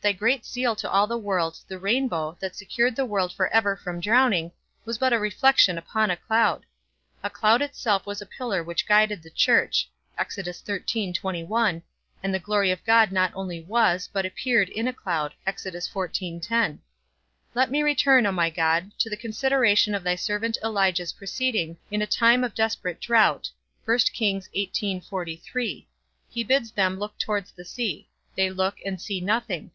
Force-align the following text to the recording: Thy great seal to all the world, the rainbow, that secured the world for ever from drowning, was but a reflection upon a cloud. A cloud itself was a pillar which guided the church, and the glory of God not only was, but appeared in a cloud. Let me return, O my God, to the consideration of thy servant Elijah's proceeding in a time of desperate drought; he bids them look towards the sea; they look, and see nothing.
Thy 0.00 0.12
great 0.12 0.46
seal 0.46 0.76
to 0.76 0.88
all 0.88 1.08
the 1.08 1.18
world, 1.18 1.58
the 1.66 1.76
rainbow, 1.76 2.36
that 2.38 2.54
secured 2.54 2.94
the 2.94 3.04
world 3.04 3.32
for 3.32 3.48
ever 3.48 3.74
from 3.76 3.98
drowning, 3.98 4.52
was 4.84 4.96
but 4.96 5.12
a 5.12 5.18
reflection 5.18 5.76
upon 5.76 6.08
a 6.08 6.16
cloud. 6.16 6.64
A 7.24 7.28
cloud 7.30 7.62
itself 7.62 8.06
was 8.06 8.22
a 8.22 8.26
pillar 8.26 8.62
which 8.62 8.86
guided 8.86 9.24
the 9.24 9.28
church, 9.28 9.90
and 10.16 10.30
the 12.34 12.38
glory 12.40 12.70
of 12.70 12.84
God 12.84 13.10
not 13.10 13.32
only 13.34 13.60
was, 13.60 14.08
but 14.12 14.24
appeared 14.24 14.68
in 14.68 14.86
a 14.86 14.92
cloud. 14.92 15.34
Let 15.46 15.64
me 17.72 17.82
return, 17.82 18.24
O 18.24 18.30
my 18.30 18.50
God, 18.50 18.92
to 19.00 19.10
the 19.10 19.16
consideration 19.16 19.96
of 19.96 20.04
thy 20.04 20.14
servant 20.14 20.58
Elijah's 20.62 21.12
proceeding 21.12 21.76
in 21.90 22.02
a 22.02 22.06
time 22.06 22.44
of 22.44 22.54
desperate 22.54 23.00
drought; 23.00 23.50
he 24.14 24.94
bids 26.46 26.70
them 26.70 26.98
look 27.00 27.18
towards 27.18 27.50
the 27.50 27.64
sea; 27.64 28.08
they 28.36 28.48
look, 28.48 28.78
and 28.86 29.00
see 29.02 29.20
nothing. 29.20 29.72